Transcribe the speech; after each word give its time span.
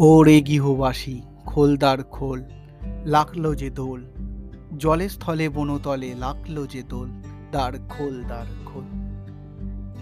ওরে 0.00 0.40
গৃহবাসী, 0.40 1.22
খোলদার 1.46 2.04
খোল 2.04 2.42
লাগল 3.04 3.54
যে 3.54 3.70
দোল। 3.70 4.04
জলে 4.78 5.08
স্থলে 5.08 5.48
বনতলে 5.48 6.14
লাগল 6.14 6.66
যে 6.66 6.82
দোল, 6.82 7.08
দ্বার 7.50 7.72
খোল 7.88 8.24
দ্বার 8.24 8.46
খোল। 8.66 8.84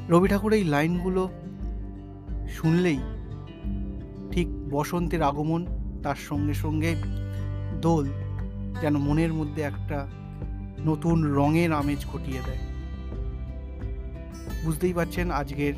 রবি 0.08 0.28
ঠাকুর 0.28 0.53
এই 0.53 0.64
লাইনগুলো 0.64 1.28
শুনলেই 2.48 2.98
ঠিক 4.30 4.48
বসন্তের 4.71 5.22
আগমন, 5.22 5.67
তার 6.03 6.15
সঙ্গে 6.15 6.54
সঙ্গে 6.54 6.94
দোল 7.81 8.08
যেন 8.81 8.97
মনের 8.97 9.33
মধ্যে 9.33 9.63
একটা 9.63 10.06
নতুন 10.87 11.24
রঙের 11.24 11.72
আমেজ 11.72 12.06
ঘটিয়ে 12.06 12.40
দেয়। 12.47 12.58
বুঝতেই 14.65 14.92
পারছেন 14.92 15.31
আজকের 15.31 15.74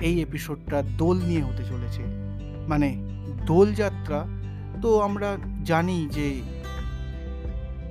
এই 0.00 0.20
এপিসোডটা 0.22 0.82
দোল 0.98 1.20
নিয়ে 1.24 1.42
হতে 1.42 1.64
চলেছে। 1.64 2.02
মানে 2.68 3.03
দোলযাত্রা, 3.46 4.26
তো 4.82 5.00
আমরা 5.00 5.36
জানি 5.64 6.08
যে 6.12 6.42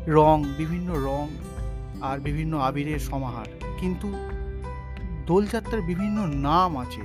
রং, 0.08 0.44
বিভিন্ন 0.58 0.94
রং 0.94 1.28
আর 2.02 2.20
বিভিন্ন 2.20 2.58
আবিরের 2.58 3.00
সমাহার। 3.00 3.46
কিন্তু 3.78 4.14
দোলযাত্রার 5.26 5.82
বিভিন্ন 5.82 6.28
নাম 6.28 6.78
আছে, 6.78 7.02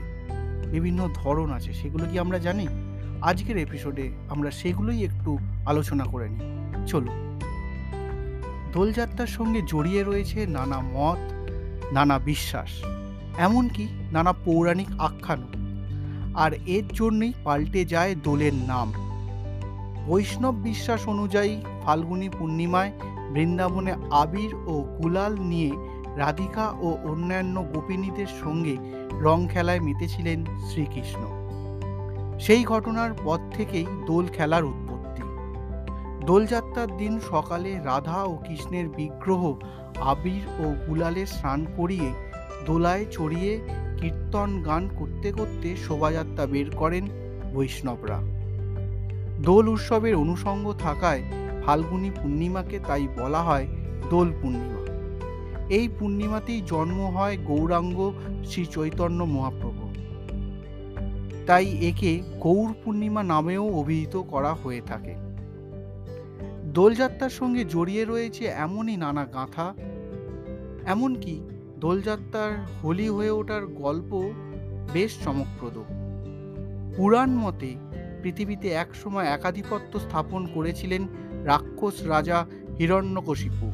বিভিন্ন 0.70 1.08
ধরন 1.14 1.52
আছে, 1.52 1.72
সেগুলো 1.72 2.04
কি 2.12 2.18
আমরা 2.18 2.38
জানি? 2.38 2.68
আজকের 3.22 3.56
এপিসোডে 3.56 4.10
আমরা 4.28 4.50
সেগুলোই 4.50 5.04
একটু 5.04 5.38
আলোচনা 5.66 6.04
করে 6.04 6.28
নিই। 6.28 6.40
চলো 6.86 7.12
দোলযাত্রার 8.72 9.26
সঙ্গে 9.26 9.62
জড়িয়ে 9.66 10.04
রয়েছে 10.04 10.46
নানা 10.46 10.80
মত, 10.80 11.32
নানা 11.92 12.18
বিশ্বাস, 12.18 12.84
এমনকি 13.38 13.88
নানা 14.12 14.32
পৌরাণিক 14.32 14.88
আখ্যানও। 14.98 15.67
আর 16.38 16.52
এর 16.66 16.86
জন্যই 16.92 17.32
পাল্টে 17.44 17.82
যায় 17.84 18.14
দোলের 18.24 18.56
নাম। 18.70 18.88
বৈষ্ণব 20.06 20.54
বিশ্বাস 20.54 21.08
অনুযায়ী 21.08 21.54
ফাল্গুনী 21.84 22.28
পূর্ণিমায় 22.28 22.92
বৃন্দাবনে 23.32 23.92
আবির 24.10 24.52
ও 24.66 24.74
গুলাল 24.98 25.32
নিয়ে 25.40 25.70
রাধিকা 26.16 26.66
ও 26.80 26.88
অন্যান্য 27.04 27.56
গোপিনীদের 27.74 28.30
সঙ্গে 28.42 28.74
রং 29.20 29.38
খেলায় 29.48 29.80
মেতেছিলেন 29.80 30.38
শ্রীকৃষ্ণ। 30.68 31.22
সেই 32.40 32.62
ঘটনার 32.64 33.12
পর 33.24 33.38
থেকেই 33.52 33.86
দোল 34.06 34.24
খেলার 34.36 34.64
উৎপত্তি। 34.64 35.22
দোলযাত্রার 36.26 36.90
দিন 36.96 37.14
সকালে 37.30 37.70
রাধা 37.84 38.18
ও 38.22 38.32
কৃষ্ণের 38.46 38.86
বিগ্রহ 38.88 39.42
আবির 40.12 40.44
ও 40.60 40.64
গুলালে 40.86 41.22
স্নান 41.26 41.60
করিয়ে 41.76 42.08
দোলায় 42.66 43.04
চড়িয়ে 43.10 43.52
কীর্তন 44.00 44.62
গান 44.62 44.88
করতে 44.98 45.32
করতে 45.32 45.76
শোভাযাত্রা 45.76 46.46
বের 46.46 46.70
করেন 46.70 47.08
বৈষ্ণবরা। 47.54 48.18
দোল 49.42 49.68
উৎসবের 49.68 50.14
অনুষঙ্গ 50.14 50.72
থাকায় 50.78 51.22
ফাল্গুনী 51.66 52.10
পূর্ণিমাকে 52.10 52.78
তাই 52.86 53.08
বলা 53.18 53.42
হয় 53.42 53.66
দোল 54.10 54.32
পূর্ণিমা। 54.42 54.78
এই 55.68 55.88
পূর্ণিমাতেই 55.98 56.62
জন্ম 56.66 57.06
হয় 57.06 57.36
গৌরাঙ্গ 57.44 58.12
শ্রী 58.44 58.64
চৈতন্য 58.64 59.24
মহাপ্রভু। 59.24 59.88
তাই 61.46 61.66
একে 61.86 62.22
গৌর 62.40 62.74
পূর্ণিমা 62.84 63.22
নামেও 63.22 63.78
অভিহিত 63.80 64.16
করা 64.16 64.54
হয়ে 64.54 64.80
থাকে। 64.80 65.14
দোলযাত্রার 66.74 67.30
সঙ্গে 67.30 67.64
জড়িয়ে 67.64 68.04
রয়েছে 68.04 68.44
এমনই 68.46 68.96
নানা 68.96 69.24
গাঁথা, 69.24 69.74
এমনকি 70.86 71.40
দোলযাত্রার 71.80 72.66
হোলি 72.84 73.08
হয়ে 73.08 73.30
ওঠার 73.30 73.66
গল্প 73.66 74.32
বেশ 74.92 75.24
চমকপ্রদ। 75.24 75.78
পুরাণ 76.96 77.30
মতে 77.30 77.74
পৃথিবীতে 78.22 78.68
একসময় 78.68 79.24
একাধিপত্য 79.24 80.00
স্থাপন 80.00 80.46
করেছিলেন 80.46 81.06
রাক্ষস 81.44 82.06
রাজা 82.06 82.46
হিরণ্যকশিপু। 82.78 83.72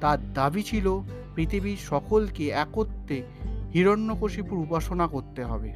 তার 0.00 0.32
দাবি 0.34 0.62
ছিল 0.62 1.00
পৃথিবীর 1.34 1.76
সকলকে 1.76 2.48
একত্রে 2.48 3.22
হিরণ্যকশিপুর 3.74 4.58
উপাসনা 4.58 5.06
করতে 5.06 5.44
হবে। 5.44 5.72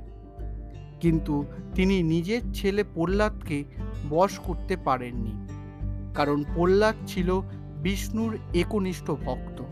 কিন্তু 1.00 1.44
তিনি 1.74 2.02
নিজের 2.02 2.42
ছেলে 2.54 2.84
প্রহ্লাদকে 2.84 3.64
বশ 4.10 4.38
করতে 4.38 4.76
পারেননি। 4.76 5.32
কারণ 6.14 6.44
প্রহ্লাদ 6.54 6.94
ছিল 7.06 7.40
বিষ্ণুর 7.82 8.38
একনিষ্ঠ 8.54 9.10
ভক্ত। 9.10 9.62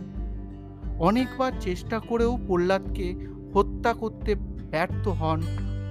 অনেকবার 0.99 1.53
চেষ্টা 1.61 1.99
করেও 1.99 2.39
প্রহ্লাদকে 2.47 3.15
হত্যা 3.55 3.93
করতে 3.93 4.35
ব্যর্থ 4.35 5.09
হন 5.09 5.43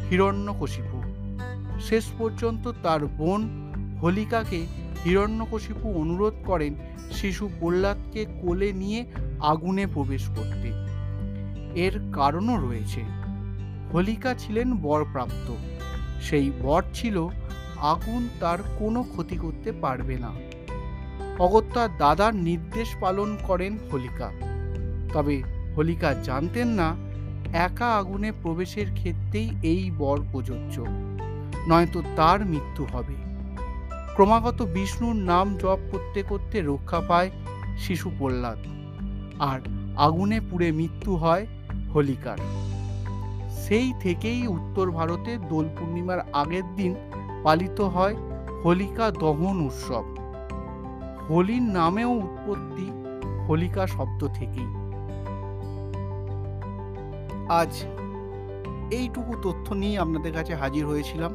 হিরণ্যকশিপু। 0.09 1.03
শেষ 1.81 2.05
পর্যন্ত 2.19 2.71
তার 2.83 3.05
বোন 3.05 3.73
হোলিকাকে 4.01 4.65
হিরণ্যকশিপু 5.05 5.89
অনুরোধ 5.89 6.33
করেন 6.45 6.75
শিশু 7.11 7.49
প্রহ্লাদকে 7.59 8.25
কোলে 8.41 8.73
নিয়ে 8.73 9.05
আগুনে 9.39 9.87
প্রবেশ 9.87 10.27
করতে। 10.27 10.71
এর 11.79 11.99
কারণও 12.13 12.69
রয়েছে। 12.69 13.03
হোলিকা 13.93 14.33
ছিলেন 14.33 14.75
বরপ্রাপ্ত। 14.75 15.53
সেই 16.21 16.51
বর 16.61 16.83
ছিল 16.93 17.27
আগুন 17.77 18.29
তার 18.39 18.57
কোনো 18.79 19.03
ক্ষতি 19.03 19.37
করতে 19.37 19.71
পারবে 19.71 20.17
না। 20.17 20.31
অগত্যা 21.39 21.87
দাদার 21.87 22.35
নির্দেশ 22.35 22.95
পালন 22.99 23.37
করেন 23.47 23.77
হোলিকা। 23.91 24.52
তবে 25.13 25.35
হোলিকা 25.75 26.09
জানতেন 26.27 26.67
না, 26.79 26.89
একা 27.67 27.89
আগুনে 27.99 28.29
প্রবেশের 28.43 28.87
ক্ষেত্রেই 28.93 29.49
এই 29.71 29.83
বর 29.97 30.17
প্রযোজ্য, 30.31 30.75
নয়তো 31.69 31.99
তার 32.15 32.39
মৃত্যু 32.45 32.83
হবে। 32.93 33.15
ক্রমাগত 34.15 34.59
বিষ্ণুর 34.75 35.17
নাম 35.31 35.47
জপ 35.57 35.79
করতে 35.91 36.19
করতে 36.29 36.57
রক্ষা 36.61 36.99
পায় 37.09 37.29
শিশু 37.77 38.07
প্রহ্লাদ, 38.17 38.59
আর 39.39 39.59
আগুনে 39.97 40.37
পুড়ে 40.49 40.69
মৃত্যু 40.71 41.11
হয় 41.15 41.43
হোলিকার। 41.93 42.39
সেই 43.63 43.89
থেকেই 43.99 44.41
উত্তর 44.47 44.85
ভারতে 44.91 45.31
দোল 45.49 45.65
পূর্ণিমার 45.75 46.19
আগের 46.33 46.65
দিন 46.75 46.91
পালিত 47.43 47.79
হয় 47.95 48.15
হোলিকা 48.63 49.05
দহন 49.21 49.57
উৎসব। 49.67 50.05
হোলির 51.27 51.65
নামেও 51.77 52.11
উৎপত্তি 52.25 52.87
হোলিকা 53.47 53.83
শব্দ 53.87 54.21
থেকেই। 54.33 54.69
আজ 57.49 57.85
এইটুকু 58.91 59.33
তথ্য 59.41 59.73
নিয়ে 59.73 59.99
আপনাদের 59.99 60.33
কাছে 60.33 60.55
হাজির 60.55 60.85
হয়েছিলাম। 60.85 61.33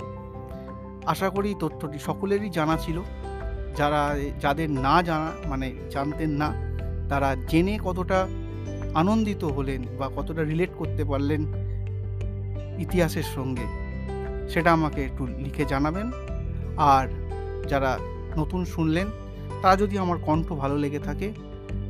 আশা 1.06 1.30
করি 1.30 1.54
তথ্যটি 1.58 1.98
সকলেরই 1.98 2.50
জানা 2.50 2.76
ছিল। 2.76 3.02
যারা 3.76 4.16
যাদের 4.40 4.70
না 4.70 5.02
জানা 5.02 5.32
মানে 5.46 5.74
জানতেন 5.90 6.30
না, 6.30 6.52
তারা 7.08 7.36
জেনে 7.48 7.78
কতটা 7.84 8.28
আনন্দিত 8.94 9.44
হলেন 9.44 9.82
বা 9.98 10.10
কতটা 10.16 10.42
রিলেট 10.42 10.70
করতে 10.78 11.04
পারলেন 11.04 11.46
ইতিহাসের 12.78 13.22
সঙ্গে, 13.22 13.66
সেটা 14.48 14.72
আমাকে 14.72 15.04
একটু 15.04 15.26
লিখে 15.26 15.64
জানাবেন। 15.64 16.10
আর 16.76 17.08
যারা 17.68 17.98
নতুন 18.36 18.64
শুনলেন 18.64 19.06
তা 19.62 19.76
যদি 19.76 19.98
আমার 19.98 20.18
কণ্ঠ 20.18 20.52
ভালো 20.52 20.78
লেগে 20.78 20.98
থাকে 20.98 21.32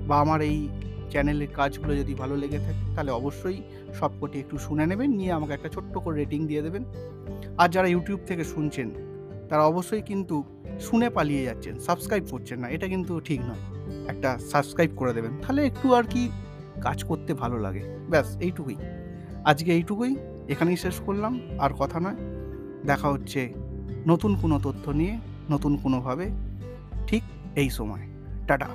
বা 0.09 0.21
আমার 0.21 0.41
এই 0.41 0.69
চ্যানেলের 1.11 1.49
কাজগুলো 1.55 1.97
যদি 1.97 2.15
ভালো 2.15 2.37
লেগে 2.37 2.59
থাকে, 2.59 2.95
তাহলে 2.95 3.11
অবশ্যই 3.11 3.63
সবকটি 3.95 4.39
একটু 4.39 4.59
শুনে 4.59 4.87
নেবেন, 4.87 5.11
নিয়ে 5.11 5.33
আমাকে 5.33 5.53
একটা 5.53 5.69
ছোট্ট 5.69 5.99
করে 5.99 6.17
রেটিং 6.17 6.47
দিয়ে 6.47 6.63
দেবেন। 6.63 6.85
আর 7.59 7.69
যারা 7.69 7.89
ইউটিউব 7.89 8.21
থেকে 8.27 8.45
শুনছেন, 8.45 8.91
তারা 9.49 9.67
অবশ্যই 9.67 10.03
কিন্তু 10.03 10.45
শুনে 10.81 11.11
পালিয়ে 11.11 11.45
যাচ্ছেন 11.45 11.79
সাবস্ক্রাইব 11.79 12.25
করছেন 12.31 12.59
না, 12.59 12.69
এটা 12.69 12.89
কিন্তু 12.89 13.21
ঠিক 13.21 13.41
নয়। 13.41 13.63
একটা 14.09 14.39
সাবস্ক্রাইব 14.39 14.91
করে 14.97 15.13
দেবেন, 15.13 15.31
তাহলে 15.43 15.67
একটু 15.67 15.95
আর 15.95 16.03
কি 16.03 16.31
কাজ 16.81 17.05
করতে 17.05 17.35
ভালো 17.35 17.59
লাগে। 17.59 17.83
ব্যাস, 18.11 18.37
এইটুকুই। 18.41 18.77
আজকে 19.45 19.73
এইটুকুই, 19.73 20.17
এখানেই 20.49 20.77
শেষ 20.77 21.01
করলাম, 21.01 21.41
আর 21.59 21.71
কথা 21.79 22.01
নয়। 22.01 22.17
দেখা 22.87 23.09
হচ্ছে 23.09 23.53
নতুন 24.07 24.37
কোনো 24.37 24.61
তথ্য 24.63 24.91
নিয়ে, 24.91 25.19
নতুন 25.51 25.77
কোনোভাবে, 25.77 26.31
ঠিক 27.07 27.23
এই 27.57 27.71
সময়। 27.71 28.01
টাটা। 28.47 28.69